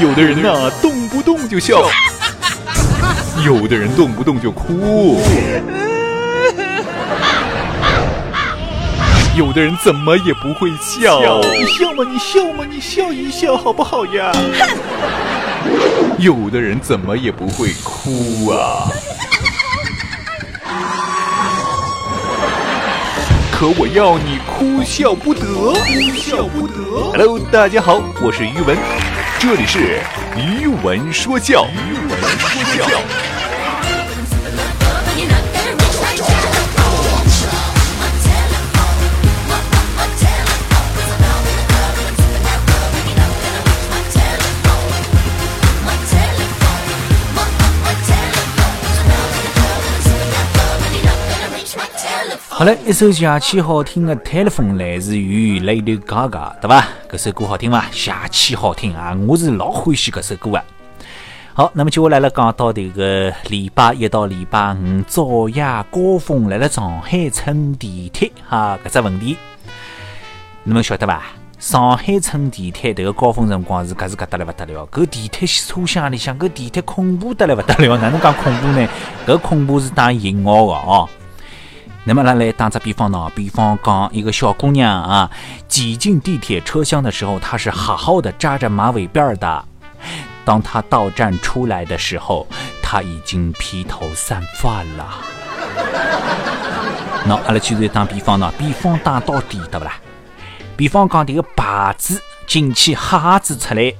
[0.00, 1.76] 有的人呐，动不动就笑；
[3.44, 5.18] 有的人动不动就哭；
[9.36, 11.20] 有的人怎么也不会笑。
[11.42, 14.30] 你笑嘛，你笑嘛，你笑一笑好不好呀？
[16.18, 18.88] 有的人怎么也不会哭啊！
[23.52, 25.76] 可我要你哭笑不得，哭
[26.16, 26.74] 笑不得。
[27.12, 28.76] Hello，大家好，我是于文，
[29.40, 30.00] 这里是
[30.36, 33.00] 余文说教，于文说教。
[52.48, 56.88] 好嘞，一首下气好听的《Telephone》来自于 Lady Gaga，对吧？
[57.10, 57.86] 搿首歌好听伐？
[57.90, 59.16] 邪气好听啊！
[59.26, 60.62] 我是老欢喜搿首歌啊。
[61.54, 69.38] 好，那么接下来了讲到这个礼拜一到礼拜五早夜高峰来了上海乘地铁哈，搿只问题，
[70.64, 71.22] 你们晓得伐？
[71.58, 78.86] 上海乘地铁迭个高峰辰光是搿是搿得来勿得了，搿地铁车厢里向搿地铁恐怖得来勿得了，哪能讲恐怖呢？
[79.26, 81.08] 搿恐怖是打引号的哦。
[82.08, 83.30] 那么，来打个比方呢？
[83.34, 85.30] 比方讲，一个小姑娘啊，
[85.68, 89.62] 挤进地铁车厢的时候，她是好好的扎着马尾辫的。
[90.42, 92.46] 当她到站出来的时候，
[92.82, 95.06] 她已经披头散发了。
[97.26, 98.50] 那阿拉继续打比方呢？
[98.56, 99.92] 比方打到底，对不啦？
[100.78, 103.92] 比方讲，这个白子进去，哈子出来。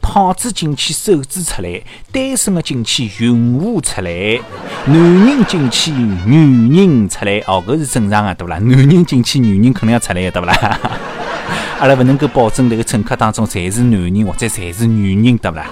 [0.00, 1.82] 胖子进去，瘦子出来；
[2.12, 4.40] 单身的进去，孕妇出来；
[4.86, 4.96] 男
[5.26, 7.38] 人进去，女人出来。
[7.46, 8.58] 哦，搿是正常的，对勿啦？
[8.58, 10.54] 男人进去，女人肯定要出来的，对勿啦？
[11.80, 15.66] 阿拉不能够保证这个乘客当中侪是男人或者侪是女人，对勿啦？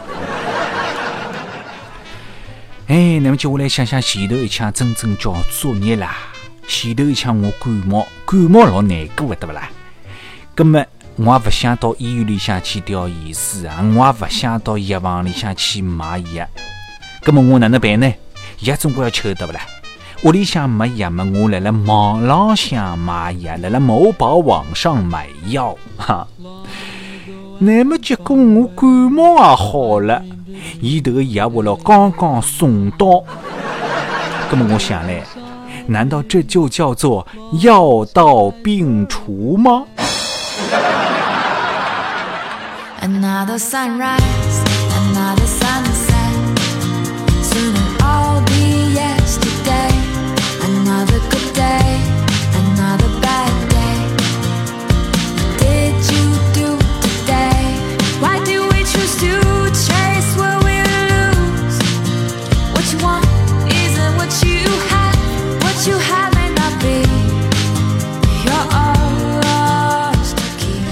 [2.89, 6.15] 哎，那么接下来想想前头一枪真正叫作业啦。
[6.67, 9.71] 前头一枪我感冒，感冒老难过的，对不啦？
[10.55, 10.85] 葛么？
[11.17, 16.47] 我也不想到医院里向去吊盐水啊，我也不想到药房里向去买药。
[17.25, 18.13] 那么我哪能办呢？
[18.61, 19.61] 药总归要吃的不啦？
[20.25, 26.27] 屋里向没药嘛，我来了网浪向买药，来了某宝网上买药哈。
[27.59, 30.23] 那么结果我感冒也好了，
[30.81, 33.23] 伊这个药物了刚刚送到。
[34.51, 35.23] 那么我想嘞，
[35.87, 37.27] 难道这就叫做
[37.61, 39.85] 药到病除吗
[43.43, 44.42] ？Another sunrise,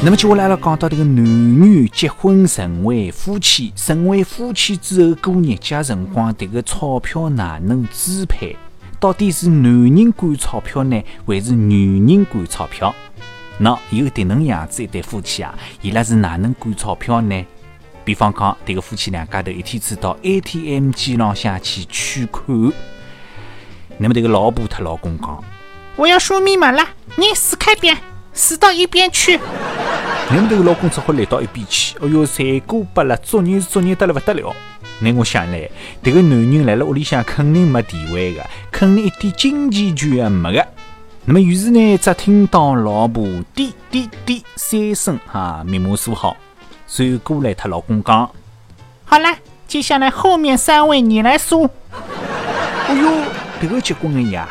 [0.02, 1.22] 那么接下来了，讲到这个男
[1.60, 8.56] 女结婚成为夫妻，成为夫妻之后过日节辰光，这个钞票哪能支配？
[8.98, 12.94] 到底是男人管钞票呢，还是女人管钞票？
[13.58, 17.44] 那有这能样子一对夫妻啊，伊拉是哪能管钞票呢？
[18.02, 22.72] 比方讲，这个夫妻两家头一天子到 ATM 机浪向去取款，
[23.98, 25.44] 那么这个老婆和老公讲
[25.96, 27.98] ：“我要输密码了，你死开点，
[28.32, 29.38] 死到一边去。”
[30.32, 34.54] 那么这个老公只好来到一边去，哎哟，残过不了，作孽是作孽得了不得了。
[35.00, 35.68] 那我想来，
[36.04, 40.64] 这个男人来了屋里向肯定没地位的，肯定一点经济权也没的。
[41.24, 43.26] 那么于是呢，只听到老婆
[43.56, 46.36] 滴滴滴三声哈，密码锁好，
[46.86, 48.30] 转过来，他老公讲
[49.04, 49.36] ：“好了，
[49.66, 51.68] 接下来后面三位你来锁。”
[52.86, 53.24] 哎哟，
[53.60, 54.48] 这个结棍的呀！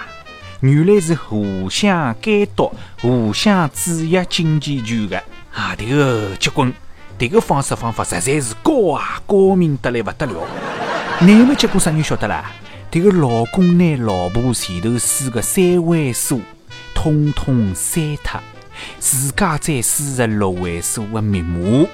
[0.60, 2.70] 原来是互相监督、
[3.02, 5.24] 互相制约经济权的。
[5.54, 6.74] 啊，这个结棍，
[7.18, 10.36] 这个方式方法实在是高啊，高明得来不得了。
[11.22, 12.52] 你们结果啥人晓得啦？
[12.92, 16.42] 这个老公拿老婆前头输个三位数，
[16.96, 18.40] 统统删脱，
[19.00, 21.88] 自家再输入六位数的密码，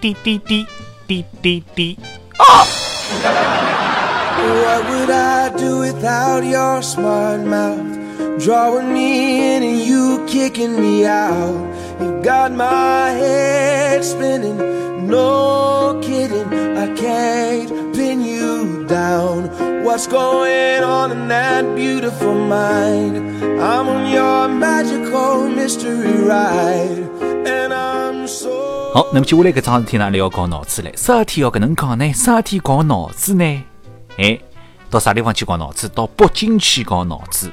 [0.00, 0.66] 滴滴滴
[1.06, 1.98] 滴滴滴
[2.38, 2.64] 啊
[4.38, 4.54] ！You
[12.00, 14.58] you got my head spinning,
[15.06, 16.46] no kidding.
[16.76, 19.50] I can't pin you down.
[19.84, 23.16] What's going on in that beautiful mind?
[23.60, 27.08] I'm on your magical mystery ride,
[27.46, 28.92] and I'm so.
[28.94, 30.92] 好，那么接下来搿桩事体呢，你要搞脑子嘞？
[30.96, 32.12] 啥事体要搿能讲呢？
[32.12, 33.64] 啥事体搞脑子呢？
[34.18, 34.38] 哎，
[34.90, 35.88] 到啥地方去搞脑子？
[35.88, 37.50] 到北京去搞脑子。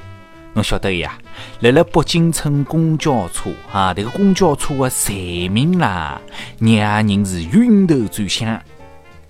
[0.56, 1.18] 侬晓得呀？
[1.60, 5.14] 辣辣北京乘公交车啊，迭个公交车的站
[5.52, 6.20] 名啦，
[6.60, 8.60] 让人是晕头转向。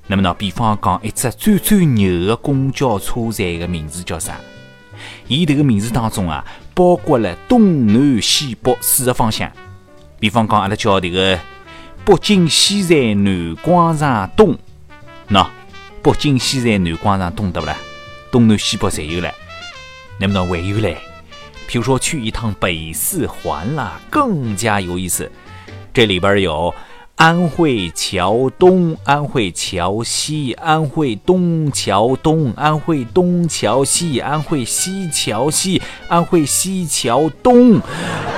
[0.06, 4.38] 那么呢，比方讲一只最最牛的公交车站的名字叫啥？
[5.27, 6.45] 伊迭个名字当中啊，
[6.75, 9.51] 包括了东南西北四个方向。
[10.19, 11.39] 比方讲，阿拉叫迭个
[12.06, 14.56] 北京西站南广场东，
[15.30, 15.48] 喏，
[16.04, 17.75] 北京西站南广场东，对不啦？
[18.31, 19.33] 东南西北侪有了。
[20.19, 20.98] 那么呢，还有嘞？
[21.67, 25.29] 比如说去一趟北四环啦，更加有意思。
[25.94, 26.73] 这里边有
[27.15, 37.79] 安徽桥东、安徽桥西、安徽东桥东、安徽东桥西、安徽西桥西、安徽西桥东。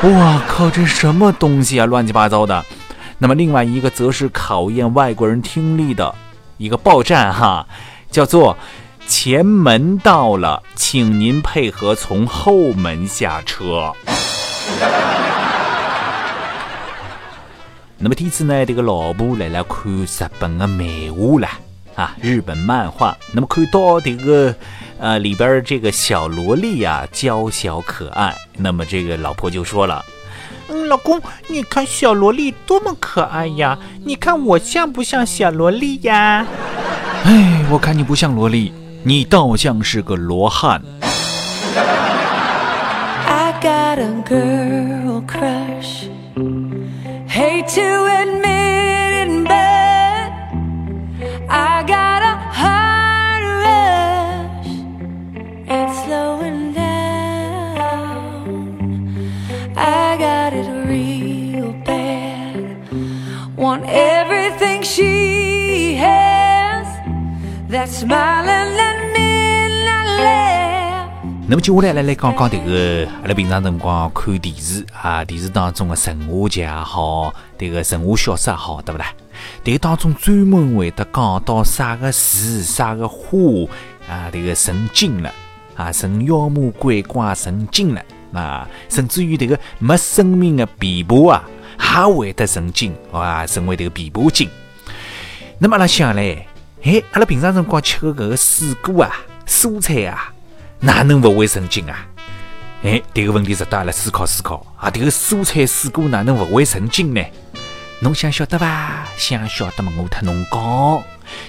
[0.04, 1.86] 哇靠，这什么东西啊？
[1.86, 2.64] 乱七八糟的。
[3.18, 6.14] 那么另外一个则是考验外国人听力的
[6.58, 7.68] 一个报站哈，
[8.10, 8.56] 叫做。
[9.08, 13.94] 前门到了，请您配合从后门下车。
[17.98, 21.48] 那么第一次呢，这个老婆来了看日本的漫画了
[21.96, 23.18] 啊，日本漫画。
[23.32, 24.54] 那么看到这个
[25.00, 28.36] 呃里边这个小萝莉呀，娇小可爱。
[28.58, 30.04] 那么这个老婆就说了
[30.68, 33.80] ：“嗯，老公，你看小萝莉多么可爱呀！
[34.04, 36.46] 你看我像不像小萝莉呀？”
[37.24, 38.72] 哎，我看你不像萝莉。
[39.08, 40.82] 你倒像是个罗汉。
[71.50, 79.06] 那么接下来来来讲讲这个，阿拉平常辰光看电视啊，电视当中的神话剧也好，这个神话小说也好，对不啦？
[79.64, 83.38] 这个当中专门会得讲到啥个树、啥个花
[84.10, 85.32] 啊，这个成精了
[85.78, 88.02] 啊，成妖魔鬼怪成精了
[88.34, 91.44] 啊，甚至于这个没生命的琵琶啊，
[91.78, 94.50] 还会得成精啊，成为这个琵琶精。
[95.60, 96.46] 那么阿拉想嘞，
[96.84, 99.16] 哎，阿拉平常辰光吃的搿个水果啊、
[99.48, 100.34] 蔬菜啊。
[100.80, 102.06] 哪能不会神经啊？
[102.84, 104.90] 哎，这个问题值得阿拉思考思考啊！
[104.92, 107.22] 这个蔬菜水果哪能不会神经呢？
[108.00, 109.04] 侬想晓得伐？
[109.18, 109.92] 想晓得嘛？
[109.98, 111.04] 我特侬讲，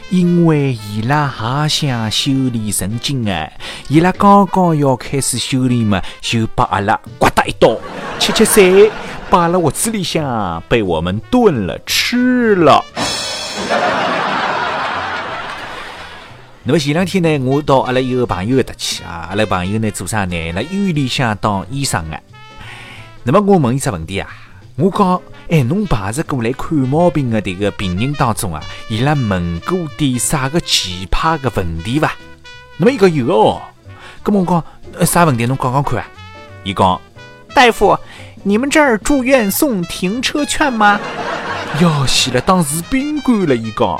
[0.08, 1.30] 因为伊拉
[1.62, 3.46] 也想修炼神经啊！
[3.88, 7.76] 伊拉刚刚要开始修炼嘛，就把阿拉刮哒一刀，
[8.18, 8.90] 切切碎，
[9.28, 12.82] 把阿拉屋子里向被我们炖了吃了。
[16.68, 20.52] 那么前两天呢，我到阿拉一个朋友搭去啊，阿拉朋友呢做啥呢？
[20.52, 22.20] 辣医院里向当医生的。
[23.22, 24.28] 那么我问伊只问题啊，
[24.76, 25.18] 我讲，
[25.48, 32.12] 哎，侬排着过来看毛病的这个病人当中啊，伊拉问过点啥个奇葩的问题伐？
[32.76, 33.62] 那么伊讲有哦。
[34.22, 35.46] 咁我讲，啥问题？
[35.46, 36.06] 侬讲讲看啊。
[36.64, 37.00] 伊讲，
[37.54, 37.98] 大夫，
[38.42, 41.00] 你们这儿住院送停车券吗？
[41.80, 43.98] 要死了，当时宾馆了，伊讲。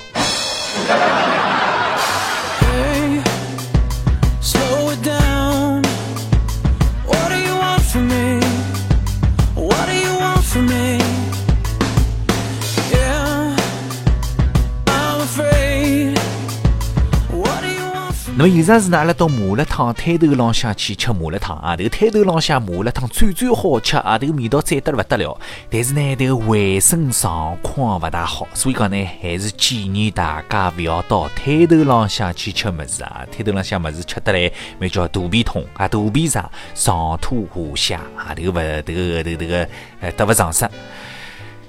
[18.38, 18.96] 那么有啥事呢？
[18.96, 21.76] 阿拉到麻辣烫摊头浪向去吃麻辣烫啊！
[21.76, 24.16] 这个摊头浪向麻辣烫最最好吃啊！
[24.16, 25.36] 这个味道赞得了不得了。
[25.68, 33.26] 但是呢，这个卫生状况不大好，所以讲呢，还是建议大家勿要到摊头浪向去吃么子啊！
[33.36, 39.68] 摊头浪向么子吃得来，咪叫肚皮痛啊，肚皮上上吐下泻啊，这个勿迭个迭个这个
[39.98, 40.64] 呃得勿偿失。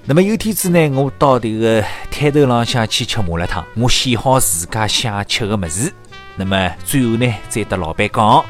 [0.05, 5.91] 那么有天子呢，我到迭个摊头浪向去吃麻辣烫，我选好自家想吃的么子。
[6.39, 8.46] 那么最后呢，再得老板讲，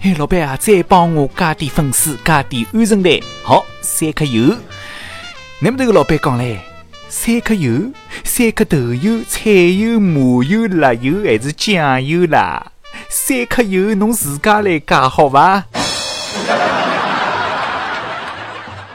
[0.00, 4.52] 哎，老板啊，再帮我加点粉丝，加点鹌鹑蛋，好，三克油。
[5.60, 6.58] 那么这个老板讲嘞，
[7.08, 7.92] 三克油，
[8.24, 12.72] 三克豆油、菜油、麻油、辣油还是酱油啦？
[13.08, 15.62] 三克油侬自家来加好伐？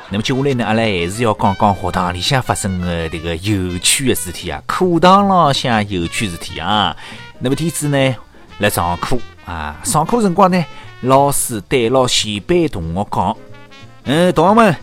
[0.10, 6.94] 那么接下来呢，阿拉还是要讲讲学堂里向发生的这个有趣的事体啊，课堂浪向有趣事体啊。
[7.40, 8.16] 那么天子呢
[8.60, 10.66] 来上课啊，上课辰光呢，
[11.02, 13.38] 老师对牢前班同学讲
[14.06, 14.76] ：“嗯，同学们，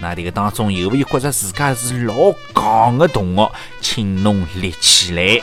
[0.00, 2.14] 那这个当中又会觉着自家是老
[2.52, 3.50] 戆的同学，
[3.80, 5.40] 请侬立起来。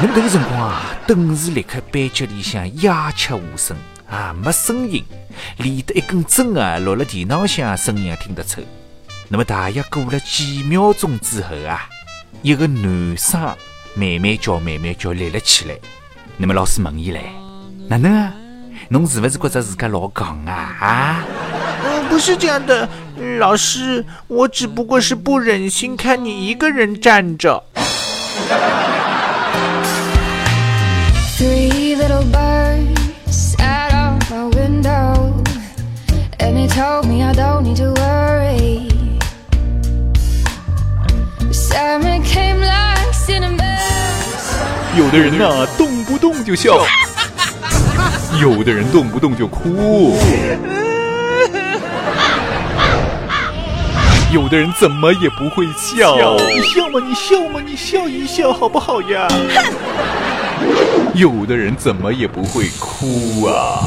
[0.00, 3.76] 那么这个辰光啊，顿时立刻班级里向鸦雀无声
[4.08, 5.04] 啊，没声音，
[5.58, 8.60] 连得一根针啊落了电脑上，声音也听得出。
[9.28, 11.88] 那么大约过了几秒钟之后啊，
[12.42, 13.40] 一个男生
[13.94, 15.78] 慢慢叫慢慢叫立了起来。
[16.42, 17.18] 那么老师问伊唻，
[17.86, 18.32] 哪能啊？
[18.88, 20.74] 侬是不是觉着自家老戆啊？
[20.80, 21.24] 啊？
[21.84, 22.88] 嗯，不是这样的，
[23.38, 27.62] 老师，我只不过是不忍心看你一个人站着。
[31.36, 32.96] Three little birds
[33.28, 35.34] sat on my window,
[36.38, 38.88] and they told me I don't need to worry.
[41.52, 43.58] Summer came like cinnamon.
[44.96, 46.72] 有的人呐，动不动就笑；
[48.42, 50.16] 有的人动不动就哭；
[54.32, 56.16] 有的人怎么也不会笑。
[56.52, 57.00] 你笑吗？
[57.00, 57.60] 你笑吗？
[57.64, 59.28] 你笑一笑好不好呀？
[61.14, 63.86] 有的人怎么也不会哭啊！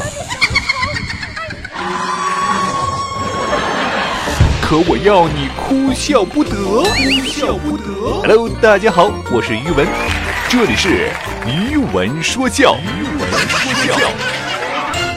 [4.62, 6.84] 可我要你哭笑不得，哭
[7.26, 7.84] 笑不得。
[8.22, 9.86] Hello，大家好，我是于文，
[10.56, 11.10] 这里是
[11.48, 12.76] 余文说教。
[12.86, 14.00] 余文说教。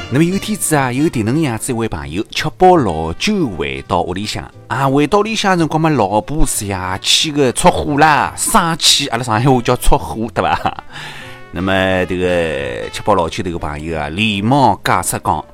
[0.10, 10.84] 那么有天子啊，有迭能样子一位朋友，吃饱老酒回到屋里向啊，回到里向辰光嘛，老婆邪气的出火啦，生气，阿拉上海话叫出火，对吧？
[11.54, 11.72] 那么
[12.08, 15.46] 这个吃饱老酒这个朋友啊，连忙解释讲：“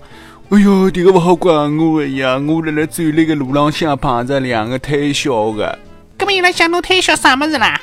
[0.48, 5.78] 哎哟，这个不好怪我的呀，我辣辣走来的路浪向碰着两个推销的。
[6.18, 7.82] 搿么伊拉向侬推销啥么子啦？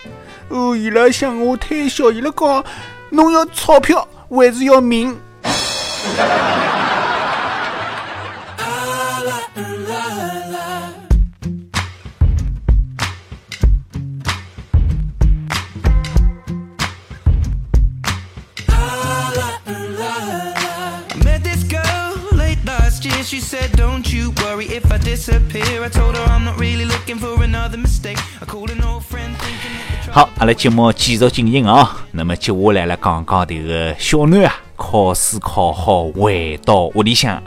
[0.50, 2.64] 哦，伊拉向我推销，伊拉讲
[3.10, 5.18] 侬要钞票还是要命？”
[23.22, 25.84] she said, Don't you worry if I disappear.
[25.84, 28.18] I told her I'm not really looking for another mistake.
[28.40, 29.49] I called an old friend To-
[30.12, 31.96] 好，阿拉节目继续进行啊。
[32.10, 37.40] 那么接下来来讲讲这个小囡啊，考试考好回到屋里向，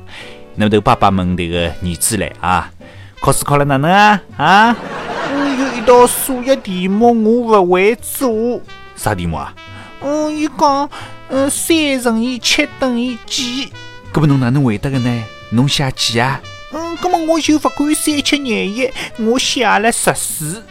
[0.55, 2.71] 那么这个爸爸问这个儿子来啊，
[3.19, 4.21] 考试考了哪能啊？
[4.37, 4.75] 啊？
[5.33, 7.07] 我，有一道数学题目
[7.47, 8.61] 我不会做。
[8.95, 9.53] 啥题目啊？
[10.01, 10.89] 嗯，伊讲，
[11.27, 13.73] 嗯，三乘以七等于几？
[14.13, 15.23] 搿么侬哪能回答的呢？
[15.49, 16.39] 侬写几啊？
[16.71, 18.89] 嗯，搿么我就勿管三七廿一，
[19.19, 20.63] 我写了十四。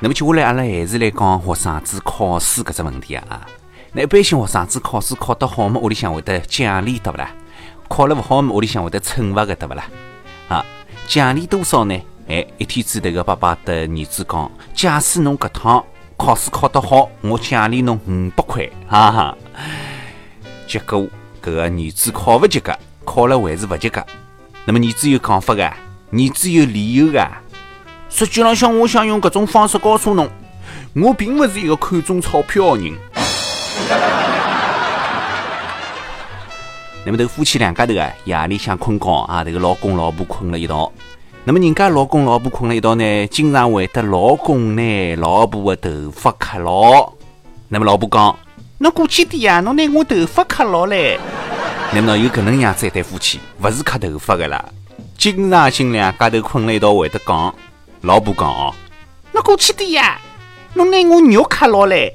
[0.00, 3.46] 那么接下来阿拉还是来讲学生子考试搿只问题啊。
[3.92, 7.30] 那一般性学生子考试考得好么，屋里向会得奖励，对勿啦？
[7.88, 9.84] 考了勿好么，屋里向会得惩罚个，对勿啦？
[10.48, 10.64] 啊，
[11.08, 12.00] 奖励多少呢？
[12.28, 15.84] 哎，一天子迭个爸爸对儿子讲：假使侬搿趟
[16.16, 19.36] 考试考得好，我奖励侬五百块，哈哈。
[20.66, 21.06] 结果。
[21.40, 24.04] 搿个儿子考勿及格，考了还是勿及格。
[24.64, 27.26] 那么儿子有讲法个，儿子有理由个。
[28.18, 30.28] 实际浪向，我想用搿种方式告诉侬，
[30.92, 32.92] 我并勿是一个看重钞票的人。
[37.06, 40.92] 那么，这夫妻两家头啊，夜里向困觉啊，这个老公老婆困了一道。
[41.44, 47.12] 那么，人家老公老婆困了一道呢，经常会得老公拿老婆的头发磕牢。
[47.68, 48.36] 那么，老婆讲。
[48.78, 49.60] 侬过去点呀！
[49.60, 51.20] 侬拿我头发磕牢嘞！
[51.92, 54.64] 难道有搿能样子一对夫妻，勿是磕头发的啦？
[55.16, 57.54] 经常性两家头困了一道会得讲，
[58.02, 58.72] 老婆讲哦，
[59.32, 60.20] 侬过去的呀！
[60.74, 62.14] 侬拿我肉卡牢嘞！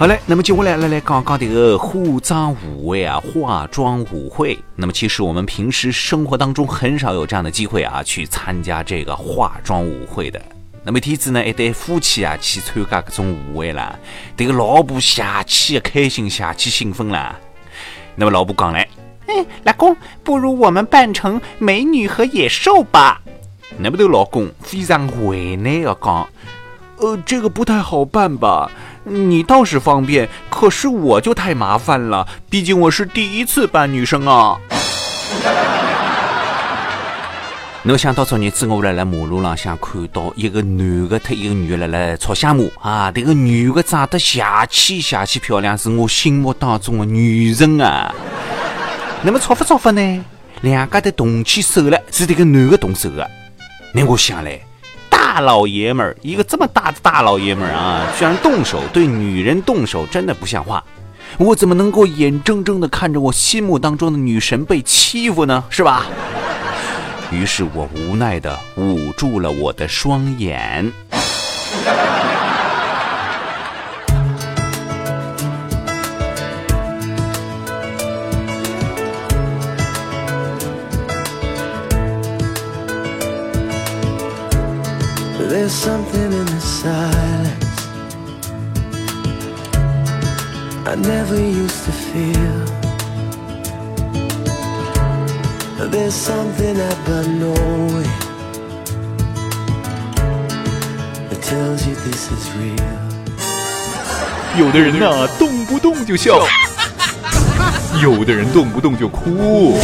[0.00, 1.92] 好嘞，那么接下来来来讲讲这个化
[2.22, 4.58] 妆舞会啊，化妆舞会。
[4.74, 10.40] 那么其实我们平时生活当中很少有这样的机会啊，去参加这个化妆舞会的。
[10.82, 13.94] 那么天子呢，一对夫妻啊去参加各种舞会啦，
[14.34, 17.38] 这个老婆下气开心，下气兴奋啦。
[18.14, 18.88] 那么老婆讲嘞，
[19.26, 23.20] 哎，老公，不如我们扮成美女和野兽吧。
[23.76, 26.26] 那么这个老公非常为难的讲，
[26.96, 28.70] 呃，这个不太好办吧。
[29.10, 32.26] 你倒是方便，可是我就太麻烦了。
[32.48, 34.56] 毕竟我是第一次扮女生啊。
[37.82, 43.10] 侬想到昨日子我辣辣马路浪向看到一个男的和一个女的辣辣吵相骂啊！
[43.10, 48.14] 这个女的长得邪气邪气漂亮，是我心目当中的女神啊。
[49.24, 50.24] 那么吵法吵法呢？
[50.60, 53.28] 两家的动起手来，是这个男的动手的。
[53.94, 54.62] 那我想嘞，
[55.32, 60.82] 大老爷们儿，一个这么大的大老爷们儿啊，居然动手对女人动手，真的不像话。
[61.38, 65.62] 我怎么能够眼睁睁地看着我心目当中的女神被欺负呢？
[65.70, 66.06] 是吧？
[67.30, 70.90] 于是我无奈地捂住了我的双眼。
[85.70, 87.86] There's something in the silence
[90.84, 92.66] I never used to feel.
[95.90, 98.10] There's something I've been knowing
[101.28, 102.98] that tells you this is real.
[104.58, 106.32] 有的人呐、动不动就笑；
[108.02, 109.78] 有的人动不动就哭；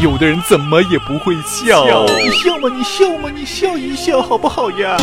[0.00, 2.06] 有的人怎么也不会笑。
[2.06, 2.68] 你笑嘛？
[2.72, 3.28] 你笑嘛？
[3.34, 4.96] 你笑一笑好不好呀？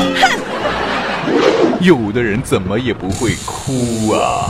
[1.81, 4.47] 有的人怎么也不会哭啊。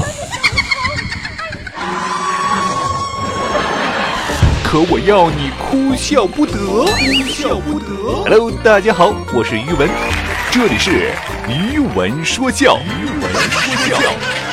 [4.64, 6.86] 可我要你哭笑不得，哭
[7.28, 8.24] 笑不得。
[8.26, 9.90] Hello，大家好，我是于文，
[10.52, 11.12] 这里是
[11.48, 12.78] 于文说教。
[12.78, 14.45] 于文说教。